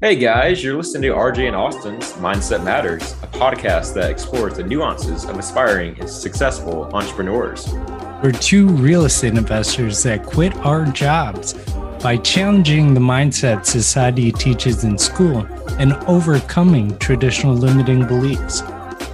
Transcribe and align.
Hey 0.00 0.16
guys, 0.16 0.62
you're 0.62 0.76
listening 0.76 1.02
to 1.02 1.16
RJ 1.16 1.46
and 1.46 1.54
Austin's 1.54 2.14
Mindset 2.14 2.64
Matters, 2.64 3.12
a 3.22 3.28
podcast 3.28 3.94
that 3.94 4.10
explores 4.10 4.56
the 4.56 4.64
nuances 4.64 5.24
of 5.24 5.38
aspiring 5.38 5.98
and 6.00 6.10
successful 6.10 6.90
entrepreneurs. 6.92 7.72
We're 8.20 8.32
two 8.32 8.66
real 8.66 9.04
estate 9.04 9.34
investors 9.34 10.02
that 10.02 10.26
quit 10.26 10.54
our 10.56 10.84
jobs 10.86 11.54
by 12.02 12.16
challenging 12.16 12.92
the 12.92 13.00
mindset 13.00 13.66
society 13.66 14.32
teaches 14.32 14.82
in 14.82 14.98
school 14.98 15.46
and 15.78 15.92
overcoming 16.08 16.98
traditional 16.98 17.54
limiting 17.54 18.04
beliefs. 18.04 18.64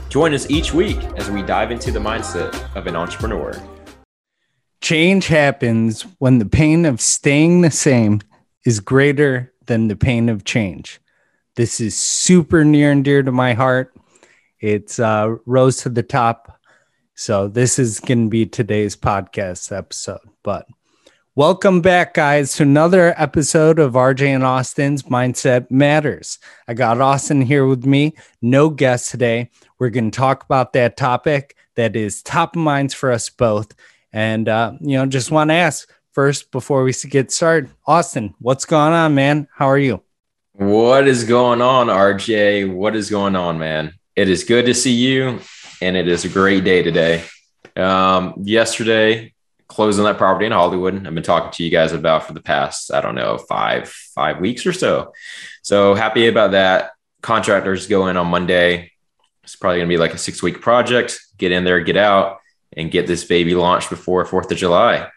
Join 0.09 0.33
us 0.33 0.49
each 0.49 0.73
week 0.73 0.99
as 1.19 1.31
we 1.31 1.43
dive 1.43 1.71
into 1.71 1.93
the 1.93 2.01
mindset 2.01 2.55
of 2.75 2.87
an 2.87 2.97
entrepreneur. 2.97 3.53
Change 4.81 5.27
happens 5.27 6.07
when 6.19 6.39
the 6.39 6.47
pain 6.47 6.87
of 6.87 7.03
staying 7.03 7.61
the 7.61 7.71
same 7.71 8.23
is 8.65 8.81
greater 8.81 9.50
than 9.71 9.87
the 9.87 9.95
pain 9.95 10.29
of 10.29 10.43
change. 10.43 11.01
This 11.55 11.79
is 11.79 11.97
super 11.97 12.65
near 12.65 12.91
and 12.91 13.05
dear 13.05 13.23
to 13.23 13.31
my 13.31 13.55
heart. 13.55 13.95
It's 14.59 14.99
uh, 14.99 15.37
rose 15.47 15.77
to 15.83 15.89
the 15.89 16.03
top. 16.03 16.59
So, 17.15 17.47
this 17.47 17.79
is 17.79 18.01
going 18.01 18.27
to 18.27 18.31
be 18.31 18.47
today's 18.47 18.97
podcast 18.97 19.71
episode. 19.71 20.29
But 20.43 20.67
welcome 21.37 21.83
back, 21.83 22.15
guys, 22.15 22.57
to 22.57 22.65
another 22.65 23.15
episode 23.17 23.79
of 23.79 23.93
RJ 23.93 24.27
and 24.35 24.43
Austin's 24.43 25.05
Mindset 25.05 25.71
Matters. 25.71 26.41
I 26.67 26.75
got 26.75 27.01
Austin 27.01 27.41
here 27.41 27.65
with 27.65 27.85
me, 27.85 28.17
no 28.43 28.71
guest 28.71 29.13
today. 29.13 29.51
We're 29.79 29.91
going 29.91 30.11
to 30.11 30.19
talk 30.19 30.43
about 30.43 30.73
that 30.73 30.97
topic 30.97 31.55
that 31.77 31.95
is 31.95 32.25
top 32.25 32.57
of 32.57 32.63
minds 32.63 32.93
for 32.93 33.13
us 33.13 33.29
both. 33.29 33.73
And, 34.13 34.49
uh, 34.49 34.73
you 34.81 34.99
know, 34.99 35.07
just 35.07 35.31
want 35.31 35.51
to 35.51 35.55
ask 35.55 35.89
first 36.13 36.51
before 36.51 36.85
we 36.85 36.93
get 36.93 37.31
started. 37.31 37.71
Austin, 37.87 38.35
what's 38.39 38.65
going 38.65 38.93
on, 38.93 39.15
man? 39.15 39.49
How 39.55 39.67
are 39.67 39.79
you? 39.79 40.03
What 40.53 41.09
is 41.09 41.25
going 41.25 41.63
on, 41.63 41.87
RJ? 41.87 42.75
What 42.75 42.95
is 42.97 43.11
going 43.11 43.37
on, 43.37 43.59
man? 43.59 43.95
It 44.17 44.29
is 44.29 44.45
good 44.45 44.67
to 44.67 44.75
see 44.75 44.93
you, 44.93 45.41
and 45.81 45.97
it 45.97 46.09
is 46.09 46.25
a 46.25 46.29
great 46.29 46.65
day 46.65 46.83
today. 46.83 47.25
Um, 47.77 48.35
yesterday, 48.43 49.33
closing 49.69 50.05
that 50.05 50.19
property 50.19 50.47
in 50.47 50.53
Hollywood. 50.53 51.07
I've 51.07 51.15
been 51.15 51.23
talking 51.23 51.53
to 51.53 51.65
you 51.65 51.71
guys 51.71 51.93
about 51.93 52.25
for 52.25 52.35
the 52.35 52.43
past, 52.43 52.93
I 52.93 53.01
don't 53.01 53.15
know, 53.15 53.39
five 53.39 53.89
five 53.89 54.41
weeks 54.41 54.67
or 54.67 54.73
so. 54.73 55.13
So 55.63 55.95
happy 55.95 56.27
about 56.27 56.51
that. 56.51 56.91
Contractors 57.23 57.87
go 57.87 58.09
in 58.09 58.17
on 58.17 58.27
Monday. 58.27 58.91
It's 59.45 59.57
probably 59.57 59.79
gonna 59.79 59.89
be 59.89 59.97
like 59.97 60.13
a 60.13 60.19
six 60.19 60.43
week 60.43 60.61
project. 60.61 61.21
Get 61.39 61.53
in 61.53 61.65
there, 61.65 61.81
get 61.81 61.97
out, 61.97 62.39
and 62.77 62.91
get 62.91 63.07
this 63.07 63.25
baby 63.25 63.55
launched 63.55 63.89
before 63.89 64.25
Fourth 64.25 64.51
of 64.51 64.59
July. 64.59 65.09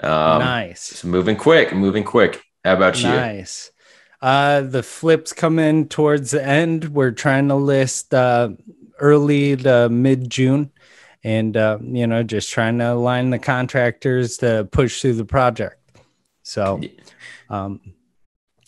Um, 0.00 0.40
nice. 0.40 0.80
So 0.80 1.08
moving 1.08 1.36
quick, 1.36 1.74
moving 1.74 2.04
quick. 2.04 2.42
How 2.64 2.74
about 2.74 2.98
you? 2.98 3.08
Nice. 3.08 3.70
Uh, 4.20 4.60
the 4.60 4.82
flips 4.82 5.32
come 5.32 5.58
in 5.58 5.88
towards 5.88 6.30
the 6.30 6.44
end. 6.44 6.90
We're 6.90 7.10
trying 7.10 7.48
to 7.48 7.56
list 7.56 8.14
uh, 8.14 8.50
early 8.98 9.56
to 9.56 9.88
mid 9.88 10.30
June, 10.30 10.70
and 11.24 11.56
uh, 11.56 11.78
you 11.82 12.06
know, 12.06 12.22
just 12.22 12.50
trying 12.50 12.78
to 12.78 12.92
align 12.92 13.30
the 13.30 13.38
contractors 13.38 14.38
to 14.38 14.68
push 14.70 15.00
through 15.00 15.14
the 15.14 15.24
project. 15.24 15.76
So, 16.44 16.80
um, 17.50 17.80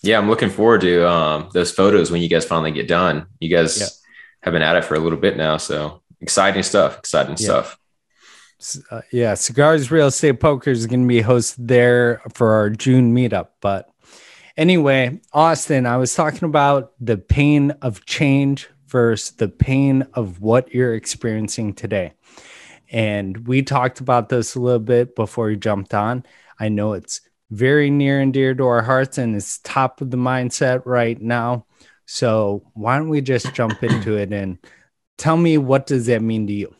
yeah, 0.02 0.18
I'm 0.18 0.28
looking 0.28 0.50
forward 0.50 0.80
to 0.82 1.08
um, 1.08 1.50
those 1.52 1.70
photos 1.70 2.10
when 2.10 2.20
you 2.20 2.28
guys 2.28 2.44
finally 2.44 2.72
get 2.72 2.88
done. 2.88 3.26
You 3.38 3.48
guys 3.48 3.80
yeah. 3.80 3.86
have 4.42 4.52
been 4.52 4.62
at 4.62 4.76
it 4.76 4.84
for 4.84 4.94
a 4.94 5.00
little 5.00 5.18
bit 5.18 5.36
now, 5.36 5.56
so 5.56 6.02
exciting 6.20 6.64
stuff. 6.64 6.98
Exciting 6.98 7.36
yeah. 7.38 7.44
stuff 7.44 7.78
uh, 8.90 9.02
yeah, 9.12 9.34
Cigars 9.34 9.90
Real 9.90 10.08
Estate 10.08 10.40
Poker 10.40 10.70
is 10.70 10.86
going 10.86 11.02
to 11.02 11.08
be 11.08 11.22
hosted 11.22 11.56
there 11.68 12.22
for 12.32 12.52
our 12.52 12.70
June 12.70 13.14
meetup. 13.14 13.48
But 13.60 13.90
anyway, 14.56 15.20
Austin, 15.32 15.86
I 15.86 15.96
was 15.96 16.14
talking 16.14 16.44
about 16.44 16.92
the 17.00 17.16
pain 17.16 17.72
of 17.82 18.04
change 18.06 18.68
versus 18.86 19.32
the 19.32 19.48
pain 19.48 20.06
of 20.14 20.40
what 20.40 20.72
you're 20.72 20.94
experiencing 20.94 21.74
today. 21.74 22.12
And 22.90 23.46
we 23.46 23.62
talked 23.62 24.00
about 24.00 24.28
this 24.28 24.54
a 24.54 24.60
little 24.60 24.78
bit 24.78 25.16
before 25.16 25.46
we 25.46 25.56
jumped 25.56 25.94
on. 25.94 26.24
I 26.60 26.68
know 26.68 26.92
it's 26.92 27.20
very 27.50 27.90
near 27.90 28.20
and 28.20 28.32
dear 28.32 28.54
to 28.54 28.64
our 28.66 28.82
hearts 28.82 29.18
and 29.18 29.34
it's 29.34 29.58
top 29.58 30.00
of 30.00 30.10
the 30.10 30.16
mindset 30.16 30.82
right 30.86 31.20
now. 31.20 31.66
So 32.06 32.62
why 32.74 32.98
don't 32.98 33.08
we 33.08 33.20
just 33.20 33.54
jump 33.54 33.82
into 33.82 34.16
it 34.16 34.32
and 34.32 34.58
tell 35.18 35.36
me 35.36 35.58
what 35.58 35.86
does 35.86 36.06
that 36.06 36.22
mean 36.22 36.46
to 36.46 36.52
you? 36.52 36.74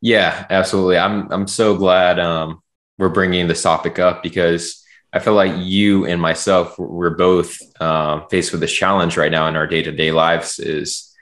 Yeah, 0.00 0.46
absolutely. 0.50 0.98
I'm 0.98 1.30
I'm 1.32 1.48
so 1.48 1.76
glad 1.76 2.18
um, 2.18 2.62
we're 2.98 3.08
bringing 3.08 3.48
this 3.48 3.62
topic 3.62 3.98
up 3.98 4.22
because 4.22 4.84
I 5.12 5.18
feel 5.18 5.34
like 5.34 5.52
you 5.56 6.06
and 6.06 6.20
myself 6.20 6.78
we're 6.78 7.16
both 7.16 7.58
um, 7.80 8.26
faced 8.30 8.52
with 8.52 8.60
this 8.60 8.72
challenge 8.72 9.16
right 9.16 9.32
now 9.32 9.48
in 9.48 9.56
our 9.56 9.66
day 9.66 9.82
to 9.82 9.92
day 9.92 10.12
lives. 10.12 10.58
Is 10.60 11.12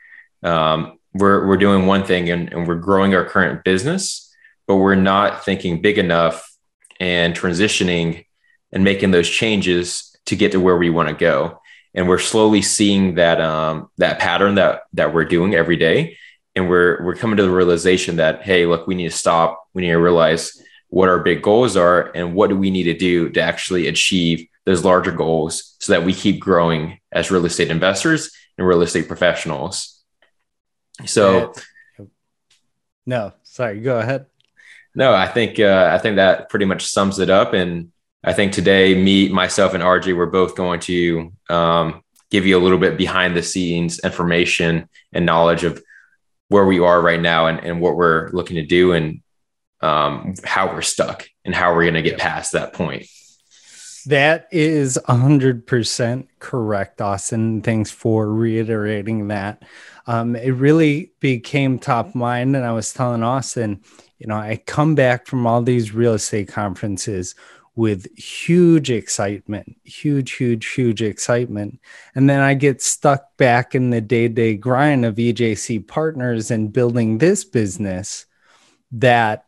um, 0.43 0.99
we're 1.15 1.47
we're 1.47 1.57
doing 1.57 1.87
one 1.87 2.05
thing 2.05 2.29
and, 2.31 2.53
and 2.53 2.67
we're 2.67 2.75
growing 2.77 3.15
our 3.15 3.25
current 3.25 3.65
business, 3.65 4.35
but 4.67 4.77
we're 4.77 4.95
not 4.95 5.45
thinking 5.45 5.81
big 5.81 5.97
enough 5.99 6.47
and 7.01 7.35
transitioning 7.35 8.27
and 8.73 8.85
making 8.85 9.11
those 9.11 9.29
changes 9.29 10.15
to 10.27 10.37
get 10.37 10.53
to 10.53 10.61
where 10.61 10.77
we 10.77 10.91
want 10.91 11.09
to 11.09 11.15
go. 11.15 11.61
And 11.95 12.09
we're 12.09 12.19
slowly 12.19 12.61
seeing 12.61 13.15
that 13.15 13.41
um, 13.41 13.89
that 13.97 14.19
pattern 14.19 14.57
that 14.57 14.83
that 14.93 15.15
we're 15.15 15.25
doing 15.25 15.55
every 15.55 15.77
day 15.77 16.19
and 16.57 16.71
we're 16.71 17.05
we're 17.05 17.15
coming 17.15 17.37
to 17.37 17.43
the 17.43 17.51
realization 17.51 18.17
that 18.17 18.43
hey 18.43 18.67
look 18.67 18.87
we 18.87 18.95
need 18.95 19.11
to 19.11 19.17
stop. 19.17 19.69
We 19.75 19.83
need 19.83 19.91
to 19.91 19.97
realize 19.97 20.61
what 20.89 21.09
our 21.09 21.21
big 21.21 21.43
goals 21.43 21.77
are 21.77 22.11
and 22.15 22.35
what 22.35 22.49
do 22.49 22.57
we 22.57 22.71
need 22.71 22.85
to 22.85 22.95
do 22.95 23.29
to 23.31 23.41
actually 23.41 23.87
achieve 23.87 24.49
those 24.65 24.85
larger 24.85 25.13
goals 25.13 25.77
so 25.81 25.93
that 25.93 26.05
we 26.05 26.15
keep 26.15 26.41
growing 26.41 26.99
as 27.13 27.31
real 27.31 27.45
estate 27.45 27.71
investors 27.71 28.31
and 28.57 28.67
real 28.67 28.83
estate 28.83 29.07
professionals. 29.07 30.03
So 31.05 31.53
no 33.05 33.35
sorry 33.43 33.81
go 33.81 33.99
ahead. 33.99 34.27
No 34.95 35.13
i 35.13 35.29
think 35.29 35.61
uh, 35.61 35.91
i 35.93 35.99
think 35.99 36.17
that 36.17 36.49
pretty 36.49 36.65
much 36.65 36.87
sums 36.87 37.19
it 37.19 37.29
up. 37.29 37.53
And 37.53 37.93
i 38.25 38.33
think 38.33 38.53
today 38.53 38.95
me 38.95 39.29
myself 39.29 39.75
and 39.75 39.85
rj 39.85 40.17
we're 40.17 40.27
both 40.27 40.57
going 40.57 40.81
to 40.81 41.33
um, 41.51 42.03
give 42.31 42.47
you 42.47 42.57
a 42.57 42.63
little 42.63 42.79
bit 42.79 42.97
behind 42.97 43.37
the 43.37 43.43
scenes 43.43 43.99
information 43.99 44.89
and 45.13 45.27
knowledge 45.27 45.65
of 45.65 45.83
where 46.49 46.65
we 46.65 46.79
are 46.79 47.01
right 47.01 47.21
now 47.21 47.47
and, 47.47 47.61
and 47.61 47.81
what 47.81 47.97
we're 47.97 48.31
looking 48.31 48.57
to 48.57 48.67
do 48.67 48.93
and 48.93 49.21
um, 49.81 50.35
how 50.45 50.73
we're 50.73 50.83
stuck 50.83 51.29
and 51.45 51.55
how 51.55 51.75
we're 51.75 51.83
going 51.83 51.95
to 51.95 52.03
get 52.03 52.19
past 52.19 52.53
that 52.53 52.73
point. 52.73 53.07
That 54.07 54.47
is 54.53 54.99
100% 55.09 56.29
correct, 56.39 57.01
Austin. 57.01 57.61
Thanks 57.61 57.91
for 57.91 58.33
reiterating 58.33 59.29
that. 59.29 59.65
Um, 60.07 60.37
it 60.37 60.51
really 60.51 61.11
became 61.19 61.81
top 61.81 62.15
mind. 62.15 62.55
And 62.55 62.65
I 62.65 62.71
was 62.71 62.93
telling 62.93 63.25
Austin, 63.25 63.83
you 64.19 64.29
know, 64.29 64.37
I 64.37 64.63
come 64.65 64.95
back 64.95 65.27
from 65.27 65.45
all 65.45 65.61
these 65.61 65.93
real 65.93 66.15
estate 66.15 66.49
conferences 66.49 67.35
with 67.77 68.09
huge 68.19 68.91
excitement, 68.91 69.77
huge, 69.85 70.33
huge, 70.33 70.67
huge 70.67 71.03
excitement. 71.03 71.79
And 72.15 72.29
then 72.29 72.41
I 72.41 72.55
get 72.55 72.81
stuck 72.81 73.37
back 73.37 73.75
in 73.75 73.91
the 73.91 74.01
day 74.01 74.29
to 74.29 74.35
day 74.35 74.57
grind 74.57 75.05
of 75.05 75.17
EJC 75.17 75.87
partners 75.87 76.51
and 76.51 76.73
building 76.73 77.19
this 77.19 77.45
business 77.45 78.25
that 78.93 79.45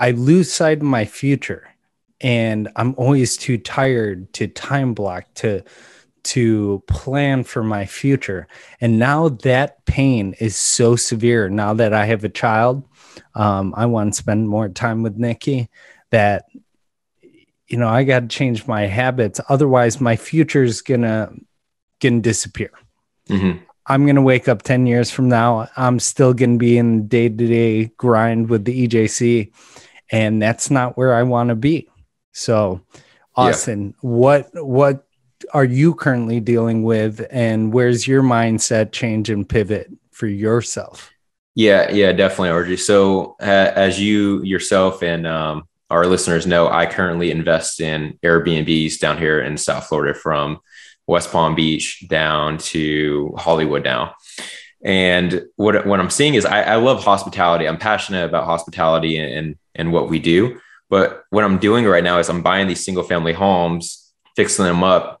I 0.00 0.10
lose 0.10 0.52
sight 0.52 0.78
of 0.78 0.82
my 0.82 1.04
future. 1.04 1.68
And 2.20 2.70
I'm 2.74 2.94
always 2.98 3.36
too 3.36 3.56
tired 3.56 4.32
to 4.34 4.48
time 4.48 4.92
block 4.92 5.32
to 5.36 5.62
to 6.22 6.82
plan 6.86 7.44
for 7.44 7.62
my 7.62 7.86
future. 7.86 8.46
And 8.80 8.98
now 8.98 9.30
that 9.30 9.84
pain 9.86 10.34
is 10.38 10.54
so 10.54 10.94
severe. 10.94 11.48
Now 11.48 11.72
that 11.74 11.94
I 11.94 12.04
have 12.04 12.24
a 12.24 12.28
child, 12.28 12.84
um, 13.34 13.72
I 13.74 13.86
want 13.86 14.12
to 14.12 14.18
spend 14.18 14.48
more 14.48 14.68
time 14.68 15.02
with 15.02 15.16
Nikki. 15.16 15.70
That 16.10 16.44
you 17.70 17.78
know, 17.78 17.88
I 17.88 18.02
got 18.02 18.20
to 18.20 18.28
change 18.28 18.66
my 18.66 18.82
habits. 18.82 19.40
Otherwise, 19.48 20.00
my 20.00 20.16
future's 20.16 20.82
gonna 20.82 21.30
gonna 22.00 22.20
disappear. 22.20 22.72
Mm-hmm. 23.28 23.62
I'm 23.86 24.06
gonna 24.06 24.22
wake 24.22 24.48
up 24.48 24.62
ten 24.62 24.86
years 24.86 25.10
from 25.10 25.28
now. 25.28 25.68
I'm 25.76 26.00
still 26.00 26.34
gonna 26.34 26.58
be 26.58 26.76
in 26.76 27.06
day 27.06 27.28
to 27.28 27.46
day 27.46 27.84
grind 27.96 28.50
with 28.50 28.64
the 28.64 28.88
EJC, 28.88 29.52
and 30.10 30.42
that's 30.42 30.70
not 30.70 30.98
where 30.98 31.14
I 31.14 31.22
want 31.22 31.50
to 31.50 31.54
be. 31.54 31.88
So, 32.32 32.80
Austin, 33.36 33.86
yeah. 33.86 33.92
what 34.00 34.50
what 34.54 35.06
are 35.54 35.64
you 35.64 35.94
currently 35.94 36.40
dealing 36.40 36.82
with, 36.82 37.24
and 37.30 37.72
where's 37.72 38.06
your 38.06 38.22
mindset 38.22 38.90
change 38.90 39.30
and 39.30 39.48
pivot 39.48 39.90
for 40.10 40.26
yourself? 40.26 41.08
Yeah, 41.54 41.90
yeah, 41.92 42.12
definitely, 42.12 42.50
RJ. 42.50 42.80
So, 42.80 43.36
uh, 43.40 43.72
as 43.74 44.00
you 44.00 44.42
yourself 44.42 45.02
and 45.02 45.26
um, 45.26 45.68
our 45.90 46.06
listeners 46.06 46.46
know, 46.46 46.68
I 46.68 46.86
currently 46.86 47.30
invest 47.30 47.80
in 47.80 48.18
Airbnbs 48.22 48.98
down 48.98 49.18
here 49.18 49.40
in 49.40 49.56
South 49.56 49.86
Florida 49.86 50.18
from 50.18 50.60
West 51.06 51.32
Palm 51.32 51.54
Beach 51.54 52.06
down 52.08 52.58
to 52.58 53.34
Hollywood 53.36 53.84
now. 53.84 54.14
And 54.82 55.46
what, 55.56 55.84
what 55.86 56.00
I'm 56.00 56.10
seeing 56.10 56.34
is 56.34 56.44
I, 56.44 56.62
I 56.62 56.76
love 56.76 57.02
hospitality. 57.02 57.66
I'm 57.66 57.78
passionate 57.78 58.24
about 58.24 58.44
hospitality 58.44 59.18
and, 59.18 59.32
and, 59.32 59.58
and 59.74 59.92
what 59.92 60.08
we 60.08 60.20
do. 60.20 60.60
But 60.88 61.24
what 61.30 61.44
I'm 61.44 61.58
doing 61.58 61.84
right 61.84 62.04
now 62.04 62.18
is 62.18 62.28
I'm 62.28 62.42
buying 62.42 62.68
these 62.68 62.84
single 62.84 63.04
family 63.04 63.32
homes, 63.32 64.12
fixing 64.36 64.64
them 64.64 64.82
up, 64.82 65.20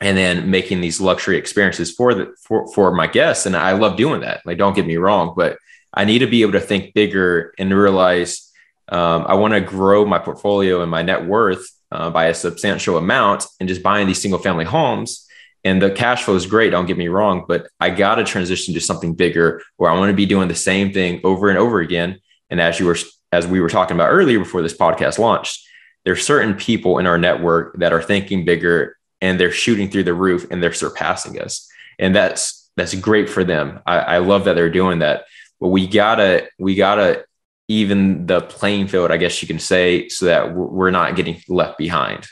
and 0.00 0.16
then 0.16 0.50
making 0.50 0.80
these 0.80 1.00
luxury 1.00 1.36
experiences 1.36 1.90
for 1.90 2.14
the 2.14 2.34
for, 2.42 2.72
for 2.72 2.94
my 2.94 3.06
guests 3.06 3.46
and 3.46 3.56
i 3.56 3.72
love 3.72 3.96
doing 3.96 4.20
that 4.20 4.40
like 4.46 4.58
don't 4.58 4.76
get 4.76 4.86
me 4.86 4.96
wrong 4.96 5.34
but 5.36 5.58
i 5.92 6.04
need 6.04 6.20
to 6.20 6.26
be 6.26 6.42
able 6.42 6.52
to 6.52 6.60
think 6.60 6.94
bigger 6.94 7.52
and 7.58 7.74
realize 7.74 8.47
um, 8.90 9.24
i 9.28 9.34
want 9.34 9.54
to 9.54 9.60
grow 9.60 10.04
my 10.04 10.18
portfolio 10.18 10.82
and 10.82 10.90
my 10.90 11.02
net 11.02 11.24
worth 11.24 11.66
uh, 11.90 12.10
by 12.10 12.26
a 12.26 12.34
substantial 12.34 12.98
amount 12.98 13.46
and 13.60 13.68
just 13.68 13.82
buying 13.82 14.06
these 14.06 14.20
single 14.20 14.38
family 14.38 14.64
homes 14.64 15.26
and 15.64 15.82
the 15.82 15.90
cash 15.90 16.22
flow 16.22 16.34
is 16.34 16.46
great 16.46 16.70
don't 16.70 16.86
get 16.86 16.98
me 16.98 17.08
wrong 17.08 17.44
but 17.48 17.68
i 17.80 17.90
got 17.90 18.16
to 18.16 18.24
transition 18.24 18.74
to 18.74 18.80
something 18.80 19.14
bigger 19.14 19.62
where 19.76 19.90
i 19.90 19.98
want 19.98 20.10
to 20.10 20.16
be 20.16 20.26
doing 20.26 20.48
the 20.48 20.54
same 20.54 20.92
thing 20.92 21.20
over 21.24 21.48
and 21.48 21.58
over 21.58 21.80
again 21.80 22.18
and 22.50 22.60
as 22.60 22.78
you 22.78 22.86
were 22.86 22.96
as 23.32 23.46
we 23.46 23.60
were 23.60 23.68
talking 23.68 23.96
about 23.96 24.08
earlier 24.08 24.38
before 24.38 24.62
this 24.62 24.76
podcast 24.76 25.18
launched 25.18 25.68
there's 26.04 26.24
certain 26.24 26.54
people 26.54 26.98
in 26.98 27.06
our 27.06 27.18
network 27.18 27.76
that 27.78 27.92
are 27.92 28.02
thinking 28.02 28.44
bigger 28.44 28.96
and 29.20 29.38
they're 29.38 29.50
shooting 29.50 29.90
through 29.90 30.04
the 30.04 30.14
roof 30.14 30.46
and 30.50 30.62
they're 30.62 30.72
surpassing 30.72 31.40
us. 31.40 31.68
And 31.98 32.14
that's 32.14 32.70
that's 32.76 32.94
great 32.94 33.28
for 33.28 33.42
them. 33.42 33.80
I, 33.86 33.98
I 33.98 34.18
love 34.18 34.44
that 34.44 34.54
they're 34.54 34.70
doing 34.70 35.00
that. 35.00 35.24
But 35.60 35.68
we 35.68 35.86
gotta 35.86 36.48
we 36.58 36.76
gotta 36.76 37.24
even 37.68 38.26
the 38.26 38.40
playing 38.40 38.88
field, 38.88 39.10
I 39.10 39.18
guess 39.18 39.40
you 39.42 39.48
can 39.48 39.58
say, 39.58 40.08
so 40.08 40.26
that 40.26 40.54
we're 40.54 40.90
not 40.90 41.16
getting 41.16 41.40
left 41.48 41.78
behind. 41.78 42.26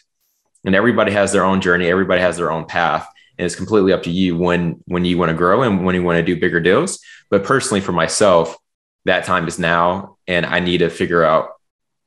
And 0.64 0.74
everybody 0.74 1.12
has 1.12 1.32
their 1.32 1.44
own 1.44 1.60
journey. 1.60 1.86
Everybody 1.86 2.20
has 2.20 2.38
their 2.38 2.50
own 2.50 2.64
path, 2.64 3.06
and 3.38 3.46
it's 3.46 3.54
completely 3.54 3.92
up 3.92 4.02
to 4.04 4.10
you 4.10 4.36
when 4.36 4.82
when 4.86 5.04
you 5.04 5.18
want 5.18 5.30
to 5.30 5.36
grow 5.36 5.62
and 5.62 5.84
when 5.84 5.94
you 5.94 6.02
want 6.02 6.16
to 6.16 6.22
do 6.22 6.40
bigger 6.40 6.60
deals. 6.60 6.98
But 7.30 7.44
personally, 7.44 7.80
for 7.80 7.92
myself, 7.92 8.56
that 9.04 9.24
time 9.24 9.46
is 9.46 9.58
now, 9.58 10.16
and 10.26 10.44
I 10.44 10.58
need 10.60 10.78
to 10.78 10.90
figure 10.90 11.22
out 11.22 11.50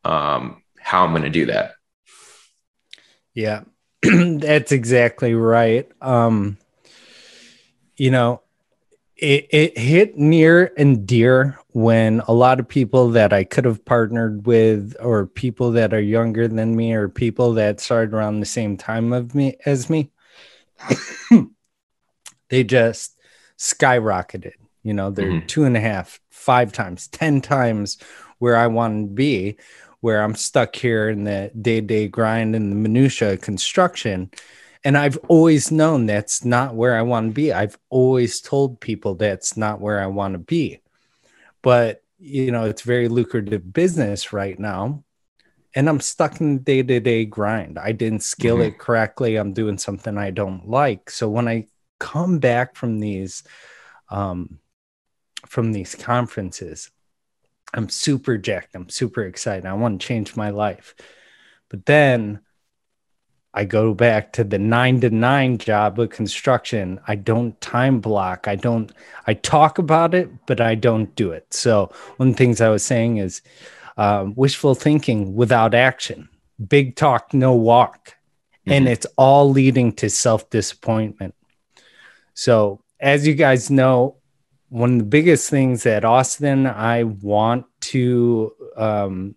um, 0.03 0.61
how 0.79 1.05
I'm 1.05 1.11
going 1.11 1.23
to 1.23 1.29
do 1.29 1.45
that. 1.45 1.73
Yeah, 3.33 3.63
That's 4.01 4.71
exactly 4.71 5.33
right. 5.33 5.89
Um, 6.01 6.57
you 7.97 8.11
know, 8.11 8.41
it, 9.21 9.47
it 9.49 9.77
hit 9.77 10.17
near 10.17 10.71
and 10.77 11.05
dear 11.05 11.59
when 11.69 12.21
a 12.27 12.33
lot 12.33 12.59
of 12.59 12.67
people 12.67 13.09
that 13.09 13.33
I 13.33 13.43
could 13.43 13.65
have 13.65 13.83
partnered 13.85 14.45
with, 14.45 14.95
or 14.99 15.27
people 15.27 15.71
that 15.71 15.93
are 15.93 16.01
younger 16.01 16.47
than 16.47 16.75
me, 16.75 16.93
or 16.93 17.09
people 17.09 17.53
that 17.53 17.79
started 17.79 18.13
around 18.13 18.39
the 18.39 18.45
same 18.45 18.77
time 18.77 19.13
of 19.13 19.35
me 19.35 19.57
as 19.65 19.89
me, 19.89 20.11
they 22.49 22.63
just 22.63 23.17
skyrocketed. 23.57 24.53
You 24.83 24.93
know, 24.93 25.11
they're 25.11 25.29
mm-hmm. 25.29 25.47
two 25.47 25.65
and 25.65 25.75
a 25.75 25.81
half, 25.81 26.19
five 26.29 26.71
times, 26.71 27.07
ten 27.07 27.41
times 27.41 27.97
where 28.39 28.55
I 28.55 28.67
want 28.67 29.09
to 29.09 29.13
be 29.13 29.57
where 30.01 30.23
I'm 30.23 30.35
stuck 30.35 30.75
here 30.75 31.09
in 31.09 31.25
the 31.25 31.51
day 31.59 31.81
day 31.81 32.07
grind 32.07 32.55
and 32.55 32.71
the 32.71 32.75
minutia 32.75 33.37
construction. 33.37 34.31
And 34.83 34.97
I've 34.97 35.17
always 35.27 35.71
known 35.71 36.05
that's 36.05 36.45
not 36.45 36.73
where 36.73 36.97
I 36.97 37.01
want 37.01 37.29
to 37.29 37.33
be. 37.33 37.51
I've 37.51 37.77
always 37.89 38.39
told 38.39 38.79
people 38.79 39.15
that's 39.15 39.57
not 39.57 39.81
where 39.81 40.01
I 40.01 40.07
want 40.07 40.33
to 40.33 40.39
be. 40.39 40.79
But, 41.61 42.01
you 42.17 42.51
know, 42.51 42.63
it's 42.63 42.83
very 42.83 43.09
lucrative 43.09 43.73
business 43.73 44.31
right 44.31 44.57
now. 44.57 45.03
And 45.75 45.89
I'm 45.89 45.99
stuck 45.99 46.39
in 46.39 46.57
the 46.57 46.63
day 46.63 46.83
to 46.83 46.99
day 46.99 47.25
grind. 47.25 47.77
I 47.77 47.91
didn't 47.91 48.23
skill 48.23 48.57
mm-hmm. 48.57 48.69
it 48.69 48.79
correctly. 48.79 49.35
I'm 49.35 49.53
doing 49.53 49.77
something 49.77 50.17
I 50.17 50.31
don't 50.31 50.67
like. 50.67 51.09
So 51.09 51.29
when 51.29 51.47
I 51.47 51.67
come 51.99 52.39
back 52.39 52.75
from 52.75 52.99
these, 52.99 53.43
um, 54.09 54.59
from 55.45 55.73
these 55.73 55.93
conferences, 55.93 56.89
I'm 57.73 57.89
super 57.89 58.37
jacked. 58.37 58.75
I'm 58.75 58.89
super 58.89 59.23
excited. 59.23 59.65
I 59.65 59.73
want 59.73 60.01
to 60.01 60.07
change 60.07 60.35
my 60.35 60.49
life. 60.49 60.95
But 61.69 61.85
then 61.85 62.39
I 63.59 63.65
go 63.65 63.93
back 63.93 64.31
to 64.33 64.45
the 64.45 64.57
nine 64.57 65.01
to 65.01 65.09
nine 65.09 65.57
job 65.57 65.99
of 65.99 66.11
construction. 66.11 66.97
I 67.09 67.15
don't 67.15 67.59
time 67.59 67.99
block. 67.99 68.47
I 68.47 68.55
don't, 68.55 68.89
I 69.27 69.33
talk 69.33 69.77
about 69.77 70.13
it, 70.13 70.29
but 70.45 70.61
I 70.61 70.75
don't 70.75 71.13
do 71.15 71.33
it. 71.33 71.53
So, 71.53 71.91
one 72.15 72.29
of 72.29 72.35
the 72.35 72.37
things 72.37 72.61
I 72.61 72.69
was 72.69 72.85
saying 72.85 73.17
is 73.17 73.41
um, 73.97 74.33
wishful 74.35 74.75
thinking 74.75 75.35
without 75.35 75.73
action, 75.73 76.29
big 76.69 76.95
talk, 76.95 77.33
no 77.33 77.53
walk. 77.53 78.15
Mm-hmm. 78.61 78.71
And 78.71 78.87
it's 78.87 79.07
all 79.17 79.49
leading 79.49 79.91
to 79.95 80.09
self 80.09 80.49
disappointment. 80.49 81.35
So, 82.35 82.81
as 82.97 83.27
you 83.27 83.35
guys 83.35 83.69
know, 83.69 84.15
one 84.69 84.93
of 84.93 84.99
the 84.99 85.03
biggest 85.17 85.49
things 85.49 85.83
that 85.83 86.05
Austin 86.05 86.65
I 86.65 87.03
want 87.03 87.65
to 87.91 88.53
um, 88.77 89.35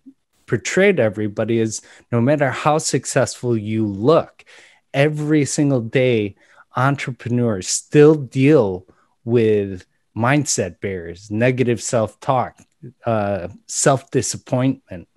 portray 0.53 0.93
to 0.93 1.01
everybody 1.01 1.57
is 1.57 1.81
no 2.11 2.21
matter 2.21 2.51
how 2.51 2.77
successful 2.77 3.57
you 3.57 3.87
look, 3.87 4.45
every 4.93 5.45
single 5.45 5.81
day 5.81 6.35
entrepreneurs 6.75 7.67
still 7.67 8.13
deal 8.13 8.85
with 9.25 9.83
mindset 10.15 10.79
barriers, 10.79 11.31
negative 11.31 11.81
self 11.81 12.19
talk, 12.19 12.59
uh, 13.03 13.47
self 13.67 14.11
disappointment. 14.11 15.07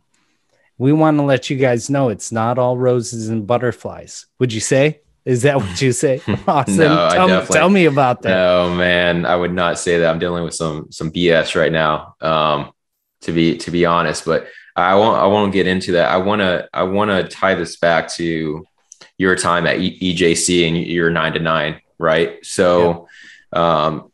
We 0.79 0.95
want 0.95 1.19
to 1.19 1.23
let 1.23 1.51
you 1.51 1.59
guys 1.59 1.91
know 1.91 2.09
it's 2.09 2.33
not 2.33 2.57
all 2.59 2.79
roses 2.79 3.29
and 3.29 3.47
butterflies. 3.47 4.25
Would 4.39 4.55
you 4.55 4.61
say? 4.61 5.01
Is 5.27 5.43
that 5.43 5.59
what 5.59 5.83
you 5.83 5.93
say? 5.93 6.23
Awesome. 6.49 6.79
no, 6.79 7.11
tell, 7.11 7.29
me, 7.29 7.47
tell 7.47 7.69
me 7.69 7.85
about 7.85 8.23
that. 8.23 8.31
No, 8.31 8.75
man, 8.75 9.27
I 9.27 9.37
would 9.37 9.53
not 9.53 9.79
say 9.79 9.99
that. 9.99 10.09
I'm 10.09 10.19
dealing 10.19 10.45
with 10.45 10.55
some 10.55 10.91
some 10.91 11.11
BS 11.13 11.55
right 11.55 11.73
now. 11.73 12.15
Um, 12.23 12.73
to 13.23 13.33
be 13.33 13.59
to 13.59 13.71
be 13.71 13.85
honest, 13.85 14.25
but 14.25 14.47
I 14.77 14.95
won't 14.95 15.19
I 15.19 15.27
won't 15.27 15.53
get 15.53 15.67
into 15.67 15.93
that. 15.93 16.11
I 16.11 16.19
want 16.19 16.41
to 16.41 16.69
I 16.73 16.83
want 16.83 17.11
to 17.11 17.25
tie 17.25 17.55
this 17.55 17.77
back 17.77 18.09
to 18.15 18.67
your 19.19 19.35
time 19.35 19.67
at 19.67 19.79
e- 19.79 20.15
EJC 20.15 20.69
and 20.69 20.77
your 20.77 21.11
nine 21.11 21.33
to 21.33 21.41
nine, 21.41 21.81
right? 21.99 22.45
So, 22.45 23.09
yeah. 23.53 23.87
um, 23.87 24.13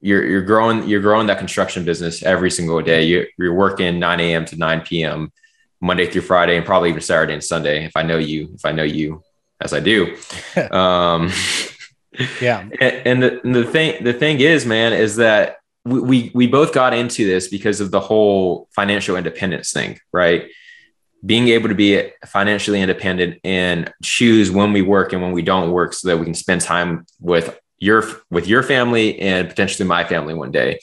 you're 0.00 0.24
you're 0.26 0.42
growing 0.42 0.86
you're 0.86 1.00
growing 1.00 1.28
that 1.28 1.38
construction 1.38 1.84
business 1.84 2.22
every 2.22 2.50
single 2.50 2.80
day. 2.82 3.04
You're, 3.04 3.26
you're 3.38 3.54
working 3.54 3.98
9 3.98 4.20
a.m. 4.20 4.44
to 4.44 4.56
9 4.56 4.80
p.m. 4.82 5.32
Monday 5.80 6.06
through 6.06 6.22
Friday, 6.22 6.56
and 6.56 6.66
probably 6.66 6.90
even 6.90 7.00
Saturday 7.00 7.32
and 7.32 7.42
Sunday. 7.42 7.84
If 7.84 7.92
I 7.96 8.02
know 8.02 8.18
you, 8.18 8.50
if 8.54 8.66
I 8.66 8.72
know 8.72 8.82
you 8.82 9.22
as 9.60 9.72
I 9.72 9.80
do. 9.80 10.16
um, 10.70 11.30
yeah. 12.40 12.68
And, 12.80 12.82
and, 13.06 13.22
the, 13.22 13.40
and 13.42 13.54
the 13.54 13.64
thing, 13.64 14.04
the 14.04 14.12
thing 14.12 14.40
is, 14.40 14.64
man, 14.64 14.92
is 14.92 15.16
that 15.16 15.56
we, 15.84 16.30
we, 16.34 16.46
both 16.46 16.72
got 16.72 16.94
into 16.94 17.26
this 17.26 17.48
because 17.48 17.80
of 17.80 17.90
the 17.90 18.00
whole 18.00 18.68
financial 18.74 19.16
independence 19.16 19.72
thing, 19.72 19.98
right? 20.12 20.50
Being 21.24 21.48
able 21.48 21.68
to 21.68 21.74
be 21.74 22.10
financially 22.26 22.80
independent 22.80 23.40
and 23.44 23.92
choose 24.02 24.50
when 24.50 24.72
we 24.72 24.82
work 24.82 25.12
and 25.12 25.20
when 25.22 25.32
we 25.32 25.42
don't 25.42 25.70
work 25.70 25.92
so 25.92 26.08
that 26.08 26.18
we 26.18 26.24
can 26.24 26.34
spend 26.34 26.62
time 26.62 27.06
with 27.20 27.58
your, 27.78 28.04
with 28.30 28.46
your 28.46 28.62
family 28.62 29.18
and 29.18 29.48
potentially 29.48 29.86
my 29.86 30.04
family 30.04 30.34
one 30.34 30.50
day. 30.50 30.78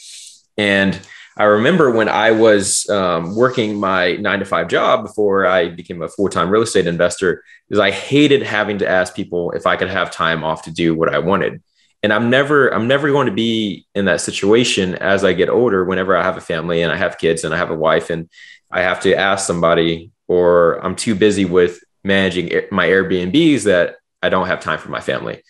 And, 0.57 0.99
I 1.37 1.45
remember 1.45 1.89
when 1.89 2.09
I 2.09 2.31
was 2.31 2.89
um, 2.89 3.35
working 3.35 3.79
my 3.79 4.13
nine 4.17 4.39
to 4.39 4.45
five 4.45 4.67
job 4.67 5.03
before 5.03 5.45
I 5.45 5.69
became 5.69 6.01
a 6.01 6.09
full 6.09 6.27
time 6.27 6.49
real 6.49 6.61
estate 6.61 6.87
investor, 6.87 7.43
is 7.69 7.79
I 7.79 7.89
hated 7.89 8.43
having 8.43 8.77
to 8.79 8.87
ask 8.87 9.15
people 9.15 9.51
if 9.51 9.65
I 9.65 9.77
could 9.77 9.89
have 9.89 10.11
time 10.11 10.43
off 10.43 10.63
to 10.63 10.71
do 10.71 10.93
what 10.93 11.13
I 11.13 11.19
wanted. 11.19 11.63
And 12.03 12.11
I'm 12.11 12.29
never, 12.29 12.69
I'm 12.69 12.87
never 12.87 13.11
going 13.11 13.27
to 13.27 13.33
be 13.33 13.85
in 13.93 14.05
that 14.05 14.21
situation 14.21 14.95
as 14.95 15.23
I 15.23 15.33
get 15.33 15.49
older. 15.49 15.85
Whenever 15.85 16.17
I 16.17 16.23
have 16.23 16.37
a 16.37 16.41
family 16.41 16.81
and 16.81 16.91
I 16.91 16.95
have 16.95 17.19
kids 17.19 17.43
and 17.43 17.53
I 17.53 17.57
have 17.57 17.69
a 17.69 17.75
wife, 17.75 18.09
and 18.09 18.29
I 18.71 18.81
have 18.81 19.01
to 19.01 19.15
ask 19.15 19.45
somebody, 19.45 20.11
or 20.27 20.83
I'm 20.83 20.95
too 20.95 21.13
busy 21.13 21.45
with 21.45 21.79
managing 22.03 22.49
my 22.71 22.87
Airbnbs 22.87 23.63
that 23.63 23.97
I 24.23 24.29
don't 24.29 24.47
have 24.47 24.59
time 24.59 24.79
for 24.79 24.89
my 24.89 25.01
family. 25.01 25.43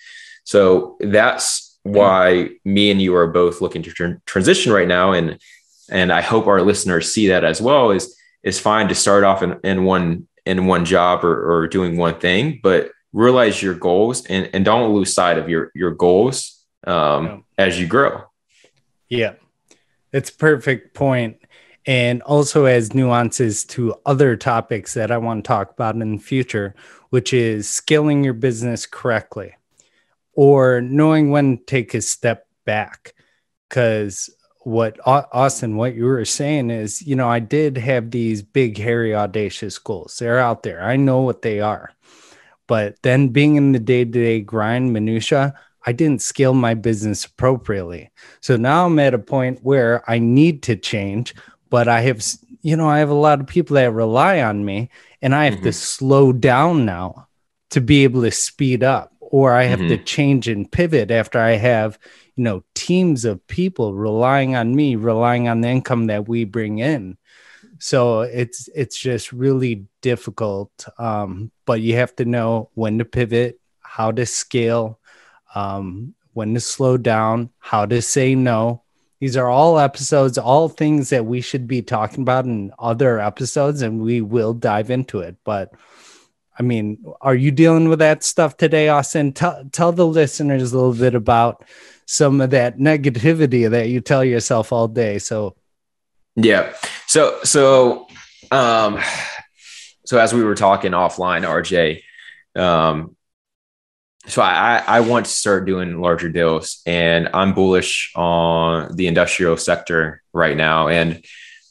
So 0.43 0.97
that's 0.99 1.77
mm-hmm. 1.85 1.97
why 1.97 2.49
me 2.65 2.91
and 2.91 3.01
you 3.01 3.15
are 3.15 3.27
both 3.27 3.61
looking 3.61 3.83
to 3.83 4.19
transition 4.25 4.73
right 4.73 4.87
now 4.87 5.13
and 5.13 5.39
and 5.89 6.11
I 6.11 6.21
hope 6.21 6.47
our 6.47 6.61
listeners 6.61 7.13
see 7.13 7.27
that 7.27 7.43
as 7.43 7.61
well. 7.61 7.91
Is 7.91 8.15
is 8.43 8.59
fine 8.59 8.87
to 8.87 8.95
start 8.95 9.23
off 9.23 9.43
in, 9.43 9.59
in 9.63 9.83
one 9.83 10.27
in 10.45 10.65
one 10.65 10.85
job 10.85 11.23
or, 11.23 11.51
or 11.51 11.67
doing 11.67 11.97
one 11.97 12.19
thing, 12.19 12.59
but 12.63 12.91
realize 13.13 13.61
your 13.61 13.73
goals 13.73 14.25
and, 14.25 14.49
and 14.53 14.63
don't 14.65 14.93
lose 14.93 15.13
sight 15.13 15.37
of 15.37 15.49
your 15.49 15.71
your 15.75 15.91
goals 15.91 16.63
um, 16.87 17.25
yeah. 17.25 17.65
as 17.65 17.79
you 17.79 17.87
grow. 17.87 18.23
Yeah, 19.09 19.33
it's 20.11 20.29
perfect 20.29 20.93
point. 20.93 21.39
point 21.39 21.51
and 21.85 22.21
also 22.23 22.65
as 22.65 22.93
nuances 22.93 23.65
to 23.65 23.95
other 24.05 24.35
topics 24.35 24.93
that 24.93 25.11
I 25.11 25.17
want 25.17 25.43
to 25.43 25.47
talk 25.47 25.71
about 25.71 25.95
in 25.95 26.17
the 26.17 26.21
future, 26.21 26.75
which 27.09 27.33
is 27.33 27.69
scaling 27.69 28.23
your 28.23 28.33
business 28.33 28.85
correctly 28.85 29.55
or 30.33 30.81
knowing 30.81 31.31
when 31.31 31.57
to 31.57 31.63
take 31.63 31.93
a 31.93 32.01
step 32.01 32.47
back. 32.65 33.13
Because 33.67 34.29
what 34.63 34.99
Austin, 35.05 35.75
what 35.75 35.95
you 35.95 36.05
were 36.05 36.25
saying 36.25 36.69
is, 36.69 37.01
you 37.01 37.15
know, 37.15 37.27
I 37.27 37.39
did 37.39 37.77
have 37.77 38.11
these 38.11 38.43
big, 38.43 38.77
hairy, 38.77 39.15
audacious 39.15 39.79
goals. 39.79 40.17
They're 40.19 40.39
out 40.39 40.61
there. 40.61 40.83
I 40.83 40.97
know 40.97 41.21
what 41.21 41.41
they 41.41 41.61
are. 41.61 41.91
But 42.71 43.01
then 43.01 43.27
being 43.27 43.57
in 43.57 43.73
the 43.73 43.79
day 43.79 44.05
to 44.05 44.09
day 44.09 44.39
grind, 44.39 44.93
minutia, 44.93 45.53
I 45.85 45.91
didn't 45.91 46.21
scale 46.21 46.53
my 46.53 46.73
business 46.73 47.25
appropriately. 47.25 48.11
So 48.39 48.55
now 48.55 48.85
I'm 48.85 48.97
at 48.97 49.13
a 49.13 49.19
point 49.19 49.59
where 49.61 50.09
I 50.09 50.19
need 50.19 50.63
to 50.63 50.77
change, 50.77 51.35
but 51.69 51.89
I 51.89 51.99
have, 51.99 52.23
you 52.61 52.77
know, 52.77 52.87
I 52.87 52.99
have 52.99 53.09
a 53.09 53.13
lot 53.13 53.41
of 53.41 53.47
people 53.47 53.73
that 53.73 53.91
rely 53.91 54.41
on 54.41 54.63
me 54.63 54.89
and 55.21 55.35
I 55.35 55.43
have 55.43 55.55
mm-hmm. 55.55 55.63
to 55.63 55.73
slow 55.73 56.31
down 56.31 56.85
now 56.85 57.27
to 57.71 57.81
be 57.81 58.05
able 58.05 58.21
to 58.21 58.31
speed 58.31 58.83
up 58.83 59.11
or 59.19 59.51
I 59.51 59.63
have 59.63 59.79
mm-hmm. 59.79 59.89
to 59.89 59.97
change 60.05 60.47
and 60.47 60.71
pivot 60.71 61.11
after 61.11 61.39
I 61.39 61.57
have, 61.57 61.99
you 62.37 62.45
know, 62.45 62.63
teams 62.73 63.25
of 63.25 63.45
people 63.47 63.95
relying 63.95 64.55
on 64.55 64.73
me, 64.73 64.95
relying 64.95 65.49
on 65.49 65.59
the 65.59 65.67
income 65.67 66.07
that 66.07 66.29
we 66.29 66.45
bring 66.45 66.79
in. 66.79 67.17
So 67.79 68.21
it's 68.21 68.69
it's 68.73 68.97
just 68.97 69.33
really 69.33 69.87
difficult. 70.01 70.71
Um, 70.97 71.51
but 71.65 71.81
you 71.81 71.95
have 71.95 72.15
to 72.17 72.25
know 72.25 72.69
when 72.73 72.97
to 72.99 73.05
pivot, 73.05 73.59
how 73.81 74.11
to 74.11 74.25
scale, 74.25 74.99
um, 75.55 76.13
when 76.33 76.53
to 76.53 76.59
slow 76.59 76.97
down, 76.97 77.49
how 77.59 77.85
to 77.85 78.01
say 78.01 78.35
no. 78.35 78.83
These 79.19 79.37
are 79.37 79.49
all 79.49 79.77
episodes, 79.77 80.37
all 80.37 80.67
things 80.67 81.09
that 81.09 81.25
we 81.25 81.41
should 81.41 81.67
be 81.67 81.83
talking 81.83 82.23
about 82.23 82.45
in 82.45 82.71
other 82.79 83.19
episodes, 83.19 83.83
and 83.83 84.01
we 84.01 84.21
will 84.21 84.53
dive 84.53 84.89
into 84.89 85.19
it. 85.19 85.35
But 85.43 85.73
I 86.57 86.63
mean, 86.63 87.03
are 87.21 87.35
you 87.35 87.51
dealing 87.51 87.87
with 87.89 87.99
that 87.99 88.23
stuff 88.23 88.57
today, 88.57 88.89
Austin? 88.89 89.33
Tell 89.33 89.63
tell 89.71 89.91
the 89.91 90.07
listeners 90.07 90.71
a 90.71 90.77
little 90.77 90.93
bit 90.93 91.15
about 91.15 91.63
some 92.05 92.41
of 92.41 92.49
that 92.49 92.77
negativity 92.77 93.69
that 93.69 93.89
you 93.89 94.01
tell 94.01 94.23
yourself 94.23 94.73
all 94.73 94.87
day. 94.87 95.19
So, 95.19 95.55
yeah. 96.35 96.73
So 97.07 97.39
so 97.43 98.07
um, 98.51 98.99
so 100.11 100.17
as 100.17 100.33
we 100.33 100.43
were 100.43 100.55
talking 100.55 100.91
offline, 100.91 101.45
RJ, 101.47 102.01
um, 102.61 103.15
so 104.27 104.41
I, 104.41 104.83
I 104.85 104.99
want 104.99 105.25
to 105.25 105.31
start 105.31 105.65
doing 105.65 106.01
larger 106.01 106.27
deals 106.27 106.81
and 106.85 107.29
I'm 107.33 107.53
bullish 107.53 108.11
on 108.13 108.93
the 108.93 109.07
industrial 109.07 109.55
sector 109.55 110.21
right 110.33 110.57
now. 110.57 110.89
And 110.89 111.23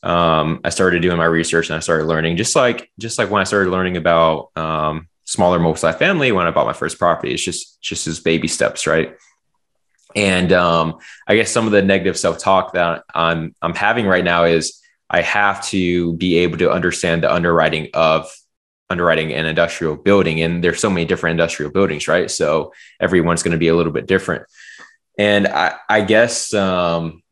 um, 0.03 0.61
I 0.65 0.71
started 0.71 1.03
doing 1.03 1.19
my 1.19 1.27
research 1.27 1.69
and 1.69 1.77
I 1.77 1.81
started 1.81 2.07
learning 2.07 2.39
just 2.39 2.57
like, 2.57 2.91
just 2.99 3.19
like 3.19 3.31
when 3.31 3.43
I 3.43 3.45
started 3.45 3.69
learning 3.69 3.99
about 3.99 4.53
um, 4.57 5.07
smaller 5.25 5.59
multifamily, 5.59 6.35
when 6.35 6.47
I 6.47 6.51
bought 6.51 6.65
my 6.65 6.73
first 6.73 6.99
property, 6.99 7.35
it's 7.35 7.45
just, 7.45 7.83
just 7.83 8.07
as 8.07 8.21
baby 8.21 8.49
steps. 8.49 8.87
Right. 8.87 9.17
And 10.17 10.51
um, 10.55 10.97
I 11.29 11.37
guess 11.37 11.51
some 11.51 11.67
of 11.67 11.73
the 11.73 11.83
negative 11.83 12.19
self-talk 12.19 12.73
that 12.73 13.05
I'm, 13.15 13.55
I'm 13.61 13.75
having 13.75 14.07
right 14.07 14.25
now 14.25 14.45
is 14.45 14.81
I 15.11 15.23
have 15.23 15.67
to 15.69 16.13
be 16.15 16.39
able 16.39 16.59
to 16.59 16.71
understand 16.71 17.25
the 17.25 17.33
underwriting 17.33 17.89
of 17.95 18.31
underwriting 18.89 19.33
an 19.33 19.47
industrial 19.47 19.97
building 19.97 20.41
and 20.41 20.65
there's 20.65 20.81
so 20.81 20.91
many 20.91 21.05
different 21.05 21.33
industrial 21.33 21.71
buildings 21.71 22.09
right? 22.09 22.31
So 22.31 22.73
everyone's 23.01 23.43
going 23.43 23.53
to 23.53 23.59
be 23.59 23.69
a 23.69 23.77
little 23.77 23.93
bit 23.93 24.07
different. 24.07 24.47
And 25.19 25.47
i, 25.49 25.75
I 25.89 26.01
guess 26.03 26.55
um, 26.55 27.23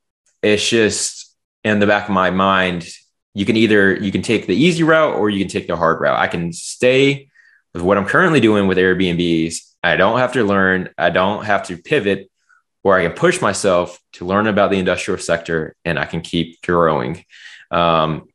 it's 0.43 0.69
just 0.69 1.35
in 1.65 1.79
the 1.79 1.87
back 1.87 2.05
of 2.05 2.15
my 2.15 2.31
mind 2.31 2.89
you 3.35 3.45
can 3.45 3.57
either 3.57 3.95
you 3.95 4.11
can 4.11 4.23
take 4.23 4.47
the 4.47 4.57
easy 4.57 4.83
route 4.83 5.15
or 5.15 5.31
you 5.31 5.39
can 5.39 5.49
take 5.49 5.69
the 5.69 5.77
hard 5.77 6.01
route. 6.01 6.19
I 6.19 6.27
can 6.27 6.53
stay 6.53 7.29
with 7.73 7.83
what 7.83 7.99
i'm 7.99 8.07
currently 8.07 8.41
doing 8.41 8.67
with 8.67 8.79
airbnbs. 8.79 9.75
I 9.83 9.97
don't 9.97 10.19
have 10.19 10.33
to 10.33 10.45
learn 10.45 10.91
i 10.99 11.11
don't 11.11 11.45
have 11.45 11.65
to 11.69 11.77
pivot 11.77 12.31
or 12.83 12.99
i 12.99 13.07
can 13.07 13.13
push 13.13 13.41
myself 13.41 14.01
to 14.15 14.25
learn 14.25 14.47
about 14.47 14.71
the 14.71 14.79
industrial 14.79 15.21
sector 15.21 15.77
and 15.85 15.99
i 15.99 16.05
can 16.05 16.21
keep 16.21 16.61
growing 16.63 17.25
um, 17.71 18.29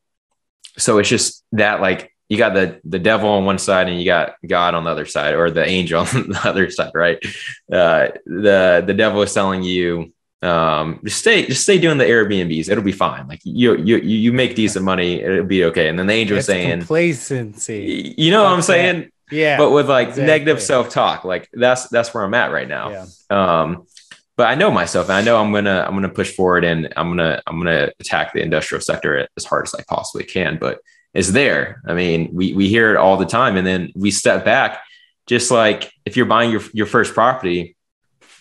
so 0.78 0.98
it's 0.98 1.10
just 1.10 1.44
that 1.52 1.82
like 1.82 2.12
you 2.30 2.38
got 2.38 2.54
the 2.54 2.80
the 2.84 3.00
devil 3.00 3.30
on 3.30 3.46
one 3.46 3.60
side 3.60 3.88
and 3.90 4.00
you 4.00 4.06
got 4.06 4.36
God 4.46 4.76
on 4.76 4.84
the 4.84 4.90
other 4.90 5.06
side, 5.06 5.36
or 5.36 5.52
the 5.52 5.66
angel 5.66 6.00
on 6.14 6.30
the 6.30 6.42
other 6.44 6.70
side, 6.70 6.92
right? 6.94 7.24
Uh, 7.72 8.10
the 8.26 8.84
the 8.86 8.94
devil 8.94 9.22
is 9.22 9.34
telling 9.34 9.64
you 9.64 10.14
um, 10.44 11.00
just 11.04 11.20
stay 11.20 11.46
just 11.46 11.64
stay 11.64 11.78
doing 11.78 11.98
the 11.98 12.04
Airbnbs. 12.04 12.70
It'll 12.70 12.84
be 12.84 12.92
fine. 12.92 13.28
Like 13.28 13.40
you 13.44 13.78
you 13.78 13.98
you 13.98 14.34
make 14.34 14.56
decent 14.56 14.84
money, 14.84 15.22
it'll 15.22 15.46
be 15.46 15.64
okay. 15.66 15.88
And 15.88 15.98
then 15.98 16.08
the 16.08 16.14
angel 16.14 16.38
is 16.38 16.46
saying 16.46 16.80
complacency. 16.80 18.14
You 18.18 18.32
know 18.32 18.44
what 18.44 18.52
I'm 18.52 18.62
saying? 18.62 19.10
Yeah. 19.32 19.58
But 19.58 19.72
with 19.72 19.90
like 19.90 20.10
exactly. 20.10 20.26
negative 20.26 20.62
self 20.62 20.90
talk, 20.90 21.24
like 21.24 21.50
that's 21.54 21.88
that's 21.88 22.14
where 22.14 22.26
I'm 22.26 22.34
at 22.34 22.52
right 22.52 22.68
now. 22.68 22.90
Yeah. 22.90 23.06
Um, 23.30 23.88
but 24.36 24.48
I 24.48 24.56
know 24.56 24.72
myself 24.72 25.10
and 25.10 25.16
I 25.16 25.22
know 25.22 25.38
I'm 25.38 25.52
gonna 25.52 25.86
I'm 25.88 25.94
gonna 25.94 26.10
push 26.10 26.32
forward 26.34 26.64
and 26.64 26.92
I'm 26.98 27.10
gonna 27.10 27.42
I'm 27.46 27.58
gonna 27.60 27.92
attack 28.00 28.34
the 28.34 28.42
industrial 28.42 28.82
sector 28.82 29.28
as 29.38 29.46
hard 29.46 29.68
as 29.68 29.76
I 29.76 29.84
possibly 29.88 30.26
can. 30.26 30.58
But 30.60 30.80
it's 31.14 31.30
there. 31.30 31.82
I 31.86 31.94
mean, 31.94 32.30
we 32.34 32.54
we 32.54 32.70
hear 32.70 32.92
it 32.92 32.98
all 32.98 33.18
the 33.18 33.26
time, 33.26 33.56
and 33.58 33.66
then 33.66 33.92
we 33.96 34.12
step 34.12 34.44
back. 34.44 34.82
Just 35.28 35.52
like 35.52 35.92
if 36.06 36.18
you're 36.18 36.26
buying 36.26 36.52
your 36.52 36.62
your 36.74 36.88
first 36.88 37.14
property, 37.14 37.76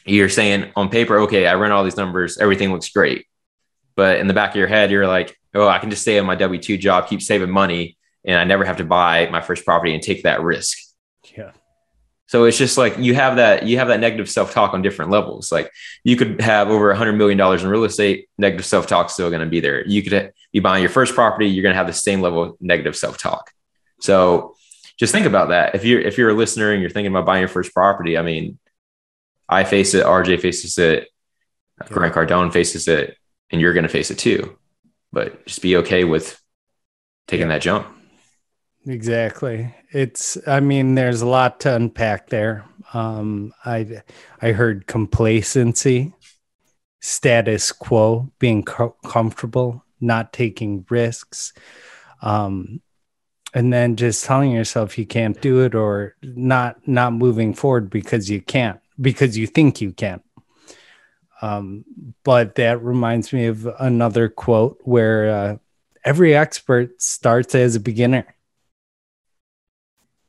you're 0.04 0.28
saying 0.28 0.72
on 0.74 0.88
paper, 0.88 1.20
okay, 1.20 1.46
I 1.46 1.54
run 1.54 1.70
all 1.70 1.84
these 1.84 1.96
numbers, 1.96 2.38
everything 2.38 2.72
looks 2.72 2.88
great, 2.88 3.26
but 3.94 4.18
in 4.18 4.26
the 4.26 4.34
back 4.34 4.50
of 4.50 4.56
your 4.56 4.66
head, 4.66 4.90
you're 4.90 5.06
like, 5.06 5.36
oh, 5.54 5.68
I 5.68 5.78
can 5.78 5.90
just 5.90 6.02
stay 6.02 6.18
on 6.18 6.26
my 6.26 6.34
W 6.34 6.60
two 6.60 6.76
job, 6.78 7.08
keep 7.08 7.22
saving 7.22 7.50
money, 7.50 7.98
and 8.24 8.38
I 8.38 8.44
never 8.44 8.64
have 8.64 8.78
to 8.78 8.84
buy 8.84 9.28
my 9.30 9.40
first 9.40 9.64
property 9.64 9.94
and 9.94 10.02
take 10.02 10.22
that 10.22 10.42
risk. 10.42 10.78
Yeah. 11.36 11.52
So 12.32 12.44
it's 12.44 12.56
just 12.56 12.78
like 12.78 12.96
you 12.96 13.14
have 13.14 13.36
that 13.36 13.64
you 13.64 13.76
have 13.76 13.88
that 13.88 14.00
negative 14.00 14.26
self 14.26 14.54
talk 14.54 14.72
on 14.72 14.80
different 14.80 15.10
levels. 15.10 15.52
Like 15.52 15.70
you 16.02 16.16
could 16.16 16.40
have 16.40 16.70
over 16.70 16.90
a 16.90 16.96
hundred 16.96 17.12
million 17.12 17.36
dollars 17.36 17.62
in 17.62 17.68
real 17.68 17.84
estate, 17.84 18.30
negative 18.38 18.64
self 18.64 18.86
talk 18.86 19.10
still 19.10 19.28
going 19.28 19.42
to 19.42 19.46
be 19.46 19.60
there. 19.60 19.86
You 19.86 20.02
could 20.02 20.32
be 20.50 20.60
buying 20.60 20.82
your 20.82 20.88
first 20.88 21.14
property, 21.14 21.46
you're 21.48 21.62
going 21.62 21.74
to 21.74 21.76
have 21.76 21.86
the 21.86 21.92
same 21.92 22.22
level 22.22 22.42
of 22.42 22.56
negative 22.58 22.96
self 22.96 23.18
talk. 23.18 23.50
So 24.00 24.54
just 24.98 25.12
think 25.12 25.26
about 25.26 25.50
that. 25.50 25.74
If 25.74 25.84
you're 25.84 26.00
if 26.00 26.16
you're 26.16 26.30
a 26.30 26.34
listener 26.34 26.72
and 26.72 26.80
you're 26.80 26.88
thinking 26.88 27.12
about 27.12 27.26
buying 27.26 27.42
your 27.42 27.48
first 27.48 27.74
property, 27.74 28.16
I 28.16 28.22
mean, 28.22 28.58
I 29.46 29.64
face 29.64 29.92
it, 29.92 30.06
RJ 30.06 30.40
faces 30.40 30.78
it, 30.78 31.08
Grant 31.90 32.14
Cardone 32.14 32.50
faces 32.50 32.88
it, 32.88 33.14
and 33.50 33.60
you're 33.60 33.74
going 33.74 33.82
to 33.82 33.90
face 33.90 34.10
it 34.10 34.16
too. 34.16 34.56
But 35.12 35.44
just 35.44 35.60
be 35.60 35.76
okay 35.76 36.04
with 36.04 36.40
taking 37.28 37.48
that 37.48 37.60
jump. 37.60 37.94
Exactly. 38.86 39.74
It's, 39.92 40.36
I 40.46 40.60
mean, 40.60 40.94
there's 40.94 41.22
a 41.22 41.26
lot 41.26 41.60
to 41.60 41.74
unpack 41.74 42.30
there. 42.30 42.64
Um, 42.92 43.52
I, 43.64 44.02
I 44.40 44.52
heard 44.52 44.86
complacency, 44.86 46.12
status 47.00 47.70
quo, 47.70 48.30
being 48.38 48.64
co- 48.64 48.96
comfortable, 49.06 49.84
not 50.00 50.32
taking 50.32 50.84
risks. 50.90 51.52
Um, 52.22 52.80
and 53.54 53.72
then 53.72 53.96
just 53.96 54.24
telling 54.24 54.50
yourself 54.50 54.98
you 54.98 55.06
can't 55.06 55.40
do 55.40 55.60
it 55.60 55.74
or 55.74 56.16
not, 56.22 56.86
not 56.88 57.12
moving 57.12 57.54
forward 57.54 57.90
because 57.90 58.28
you 58.30 58.40
can't, 58.40 58.80
because 59.00 59.38
you 59.38 59.46
think 59.46 59.80
you 59.80 59.92
can. 59.92 60.22
Um, 61.40 61.84
but 62.24 62.54
that 62.56 62.82
reminds 62.82 63.32
me 63.32 63.46
of 63.46 63.66
another 63.78 64.28
quote 64.28 64.78
where 64.82 65.30
uh, 65.30 65.56
every 66.04 66.34
expert 66.34 67.00
starts 67.02 67.54
as 67.54 67.76
a 67.76 67.80
beginner 67.80 68.26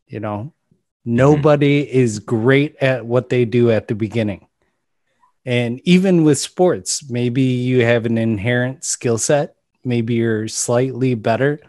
you 0.08 0.20
know, 0.20 0.54
nobody 1.06 1.86
mm-hmm. 1.86 1.98
is 1.98 2.20
great 2.20 2.76
at 2.78 3.06
what 3.06 3.30
they 3.30 3.46
do 3.46 3.72
at 3.72 3.88
the 3.88 3.96
beginning. 3.96 4.48
And 5.46 5.82
even 5.84 6.24
with 6.24 6.38
sports, 6.38 7.10
maybe 7.10 7.42
you 7.42 7.84
have 7.84 8.06
an 8.06 8.18
inherent 8.18 8.84
skill 8.86 9.18
set, 9.18 9.56
maybe 9.84 10.14
you're 10.14 10.48
slightly 10.48 11.16
better, 11.16 11.60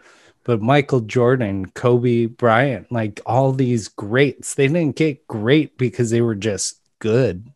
but 0.45 0.61
Michael 0.61 1.01
Jordan, 1.01 1.65
Kobe 1.65 2.27
Bryant, 2.27 2.91
like 2.91 3.19
all 3.25 3.51
these 3.51 3.87
greats, 3.89 4.53
they 4.53 4.67
didn't 4.67 4.95
get 4.95 5.27
great 5.27 5.77
because 5.77 6.11
they 6.11 6.21
were 6.21 6.35
just 6.35 6.79
good. 6.99 7.51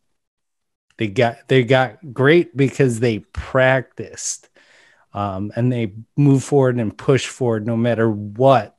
They 0.98 1.07
got 1.07 1.48
they 1.48 1.63
got 1.63 2.13
great 2.13 2.57
because 2.57 3.00
they 3.00 3.19
practiced 3.19 4.50
um, 5.13 5.51
and 5.55 5.71
they 5.71 5.93
move 6.17 6.43
forward 6.43 6.77
and 6.77 6.98
push 6.98 7.27
forward 7.27 7.65
no 7.65 7.77
matter 7.77 8.09
what 8.09 8.75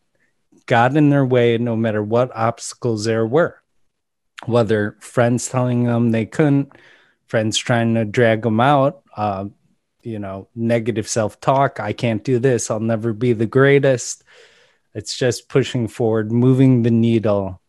got 0.70 0.96
in 0.96 1.10
their 1.10 1.26
way 1.26 1.58
no 1.58 1.74
matter 1.74 2.00
what 2.00 2.30
obstacles 2.32 3.04
there 3.04 3.26
were. 3.26 3.60
Whether 4.46 4.96
friends 5.00 5.48
telling 5.48 5.82
them 5.82 6.10
they 6.12 6.26
couldn't, 6.26 6.72
friends 7.26 7.58
trying 7.58 7.94
to 7.96 8.04
drag 8.04 8.42
them 8.42 8.60
out, 8.60 9.02
uh, 9.16 9.46
you 10.02 10.20
know, 10.20 10.46
negative 10.54 11.08
self 11.08 11.40
talk. 11.40 11.80
I 11.80 11.92
can't 11.92 12.22
do 12.22 12.38
this. 12.38 12.70
I'll 12.70 12.78
never 12.78 13.12
be 13.12 13.32
the 13.32 13.46
greatest. 13.46 14.22
It's 14.94 15.18
just 15.18 15.48
pushing 15.48 15.88
forward, 15.88 16.30
moving 16.30 16.82
the 16.82 16.92
needle 16.92 17.60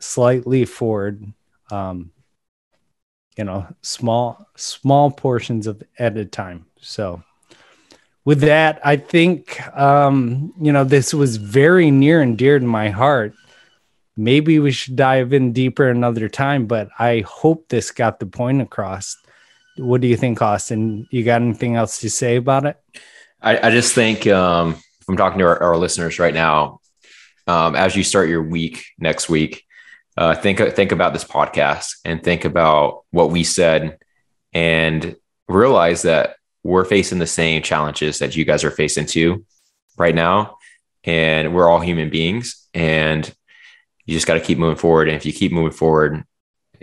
slightly 0.00 0.64
forward. 0.64 1.22
Um, 1.70 2.12
you 3.36 3.44
know, 3.44 3.66
small, 3.82 4.48
small 4.56 5.10
portions 5.10 5.66
of 5.66 5.82
at 5.98 6.16
a 6.16 6.24
time. 6.24 6.64
So, 6.80 7.22
with 8.28 8.40
that, 8.40 8.78
I 8.84 8.96
think 8.96 9.58
um, 9.74 10.52
you 10.60 10.70
know 10.70 10.84
this 10.84 11.14
was 11.14 11.38
very 11.38 11.90
near 11.90 12.20
and 12.20 12.36
dear 12.36 12.58
to 12.58 12.66
my 12.66 12.90
heart. 12.90 13.32
Maybe 14.18 14.58
we 14.58 14.70
should 14.70 14.96
dive 14.96 15.32
in 15.32 15.54
deeper 15.54 15.88
another 15.88 16.28
time, 16.28 16.66
but 16.66 16.90
I 16.98 17.24
hope 17.26 17.70
this 17.70 17.90
got 17.90 18.20
the 18.20 18.26
point 18.26 18.60
across. 18.60 19.16
What 19.78 20.02
do 20.02 20.08
you 20.08 20.16
think, 20.18 20.42
Austin? 20.42 21.08
You 21.10 21.24
got 21.24 21.40
anything 21.40 21.76
else 21.76 22.00
to 22.00 22.10
say 22.10 22.36
about 22.36 22.66
it? 22.66 22.76
I, 23.40 23.68
I 23.68 23.70
just 23.70 23.94
think 23.94 24.26
um, 24.26 24.76
I'm 25.08 25.16
talking 25.16 25.38
to 25.38 25.46
our, 25.46 25.62
our 25.62 25.78
listeners 25.78 26.18
right 26.18 26.34
now, 26.34 26.80
um, 27.46 27.74
as 27.76 27.96
you 27.96 28.04
start 28.04 28.28
your 28.28 28.42
week 28.42 28.84
next 28.98 29.30
week, 29.30 29.64
uh, 30.18 30.34
think 30.34 30.58
think 30.76 30.92
about 30.92 31.14
this 31.14 31.24
podcast 31.24 31.94
and 32.04 32.22
think 32.22 32.44
about 32.44 33.04
what 33.10 33.30
we 33.30 33.42
said, 33.42 33.96
and 34.52 35.16
realize 35.48 36.02
that 36.02 36.37
we're 36.68 36.84
facing 36.84 37.18
the 37.18 37.26
same 37.26 37.62
challenges 37.62 38.18
that 38.18 38.36
you 38.36 38.44
guys 38.44 38.62
are 38.62 38.70
facing 38.70 39.06
too 39.06 39.42
right 39.96 40.14
now. 40.14 40.58
And 41.02 41.54
we're 41.54 41.66
all 41.66 41.80
human 41.80 42.10
beings 42.10 42.68
and 42.74 43.34
you 44.04 44.14
just 44.14 44.26
got 44.26 44.34
to 44.34 44.40
keep 44.40 44.58
moving 44.58 44.76
forward. 44.76 45.08
And 45.08 45.16
if 45.16 45.24
you 45.24 45.32
keep 45.32 45.50
moving 45.50 45.72
forward, 45.72 46.24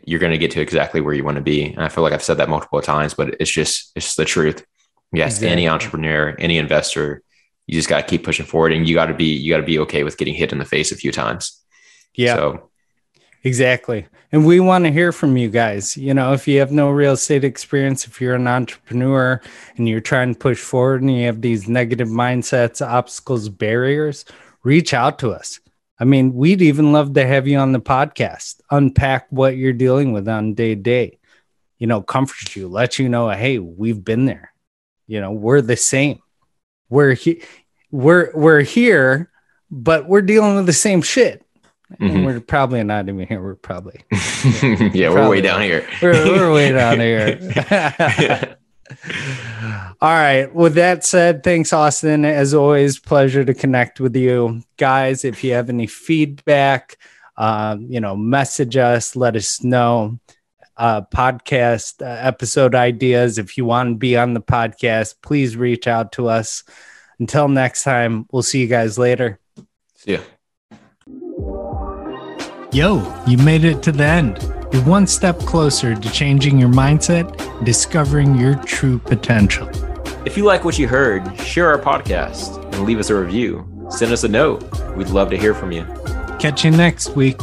you're 0.03 0.19
going 0.19 0.31
to 0.31 0.39
get 0.39 0.49
to 0.51 0.61
exactly 0.61 1.01
where 1.01 1.13
you 1.13 1.23
want 1.23 1.35
to 1.35 1.43
be. 1.43 1.65
And 1.65 1.83
I 1.83 1.89
feel 1.89 2.03
like 2.03 2.13
I've 2.13 2.23
said 2.23 2.37
that 2.37 2.49
multiple 2.49 2.81
times, 2.81 3.13
but 3.13 3.35
it's 3.39 3.51
just 3.51 3.91
it's 3.95 4.07
just 4.07 4.17
the 4.17 4.25
truth. 4.25 4.65
Yes, 5.13 5.33
exactly. 5.33 5.51
any 5.51 5.69
entrepreneur, 5.69 6.35
any 6.39 6.57
investor, 6.57 7.21
you 7.67 7.75
just 7.75 7.87
got 7.87 8.01
to 8.01 8.07
keep 8.07 8.23
pushing 8.23 8.45
forward, 8.45 8.73
and 8.73 8.89
you 8.89 8.95
got 8.95 9.05
to 9.07 9.13
be 9.13 9.35
you 9.35 9.51
got 9.51 9.57
to 9.57 9.63
be 9.63 9.79
okay 9.79 10.03
with 10.03 10.17
getting 10.17 10.33
hit 10.33 10.51
in 10.51 10.57
the 10.57 10.65
face 10.65 10.91
a 10.91 10.95
few 10.95 11.11
times. 11.11 11.63
Yeah. 12.15 12.35
So 12.35 12.71
exactly. 13.45 14.07
And 14.31 14.45
we 14.45 14.59
want 14.59 14.83
to 14.83 14.91
hear 14.91 15.13
from 15.13 15.37
you 15.37 15.49
guys. 15.49 15.95
You 15.95 16.13
know, 16.13 16.33
if 16.33 16.45
you 16.45 16.59
have 16.59 16.71
no 16.71 16.89
real 16.89 17.13
estate 17.13 17.45
experience, 17.45 18.05
if 18.05 18.19
you're 18.19 18.35
an 18.35 18.47
entrepreneur 18.47 19.39
and 19.77 19.87
you're 19.87 20.01
trying 20.01 20.33
to 20.33 20.39
push 20.39 20.59
forward 20.59 21.01
and 21.01 21.15
you 21.15 21.25
have 21.27 21.39
these 21.39 21.69
negative 21.69 22.09
mindsets, 22.09 22.85
obstacles, 22.85 23.47
barriers, 23.47 24.25
reach 24.63 24.93
out 24.93 25.19
to 25.19 25.31
us. 25.31 25.61
I 25.99 26.03
mean, 26.03 26.33
we'd 26.33 26.61
even 26.61 26.91
love 26.91 27.13
to 27.13 27.25
have 27.25 27.47
you 27.47 27.57
on 27.57 27.71
the 27.71 27.79
podcast, 27.79 28.59
unpack 28.71 29.27
what 29.29 29.55
you're 29.55 29.71
dealing 29.71 30.11
with 30.11 30.27
on 30.27 30.53
day 30.53 30.75
to 30.75 30.81
day, 30.81 31.19
you 31.77 31.87
know, 31.87 32.01
comfort 32.01 32.55
you, 32.55 32.67
let 32.67 32.99
you 32.99 33.07
know, 33.07 33.29
hey, 33.29 33.59
we've 33.59 34.03
been 34.03 34.25
there. 34.25 34.51
You 35.07 35.21
know, 35.21 35.31
we're 35.31 35.61
the 35.61 35.77
same. 35.77 36.19
We're 36.89 37.13
he- 37.13 37.43
we're 37.91 38.31
we're 38.33 38.61
here, 38.61 39.31
but 39.71 40.09
we're 40.09 40.21
dealing 40.21 40.55
with 40.55 40.65
the 40.65 40.73
same 40.73 41.01
shit. 41.01 41.44
Mm-hmm. 41.99 42.25
we're 42.25 42.39
probably 42.39 42.83
not 42.83 43.07
even 43.07 43.27
here. 43.27 43.41
We're 43.41 43.55
probably 43.55 44.03
yeah, 44.11 44.89
yeah 44.93 45.09
we're 45.09 45.29
way 45.29 45.41
down 45.41 45.61
here. 45.61 45.87
we're, 46.01 46.13
we're 46.13 46.51
way 46.51 46.71
down 46.71 46.99
here. 46.99 48.57
All 50.01 50.09
right. 50.11 50.53
With 50.53 50.75
that 50.75 51.05
said, 51.05 51.43
thanks, 51.43 51.71
Austin. 51.73 52.25
As 52.25 52.53
always, 52.53 52.99
pleasure 52.99 53.45
to 53.45 53.53
connect 53.53 53.99
with 53.99 54.15
you 54.15 54.63
guys. 54.77 55.23
If 55.23 55.43
you 55.43 55.53
have 55.53 55.69
any 55.69 55.87
feedback, 55.87 56.97
um, 57.37 57.85
you 57.89 57.99
know, 57.99 58.15
message 58.15 58.77
us, 58.77 59.15
let 59.15 59.35
us 59.35 59.63
know. 59.63 60.19
Uh, 60.77 61.01
podcast 61.03 62.01
uh, 62.01 62.19
episode 62.19 62.75
ideas. 62.75 63.37
If 63.37 63.57
you 63.57 63.63
want 63.63 63.91
to 63.91 63.95
be 63.95 64.17
on 64.17 64.33
the 64.33 64.41
podcast, 64.41 65.15
please 65.21 65.55
reach 65.55 65.87
out 65.87 66.11
to 66.13 66.27
us. 66.27 66.65
Until 67.17 67.47
next 67.47 67.83
time, 67.83 68.27
we'll 68.29 68.43
see 68.43 68.59
you 68.59 68.67
guys 68.67 68.99
later. 68.99 69.39
See 69.95 70.13
ya. 70.13 70.19
Yo, 72.75 73.23
you 73.25 73.37
made 73.37 73.63
it 73.63 73.81
to 73.81 73.89
the 73.89 74.03
end. 74.03 74.37
You're 74.73 74.83
one 74.83 75.07
step 75.07 75.39
closer 75.39 75.95
to 75.95 76.11
changing 76.11 76.59
your 76.59 76.67
mindset, 76.67 77.63
discovering 77.63 78.35
your 78.35 78.55
true 78.63 78.99
potential. 78.99 79.69
If 80.25 80.35
you 80.35 80.43
like 80.43 80.65
what 80.65 80.77
you 80.77 80.85
heard, 80.85 81.39
share 81.39 81.69
our 81.69 81.79
podcast 81.79 82.61
and 82.73 82.83
leave 82.83 82.99
us 82.99 83.09
a 83.09 83.15
review. 83.15 83.65
Send 83.89 84.11
us 84.11 84.25
a 84.25 84.27
note. 84.27 84.69
We'd 84.97 85.07
love 85.07 85.29
to 85.29 85.37
hear 85.37 85.53
from 85.53 85.71
you. 85.71 85.85
Catch 86.37 86.65
you 86.65 86.71
next 86.71 87.15
week. 87.15 87.39